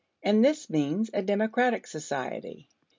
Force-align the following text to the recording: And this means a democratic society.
And 0.23 0.43
this 0.43 0.67
means 0.67 1.11
a 1.13 1.21
democratic 1.21 1.85
society. 1.85 2.67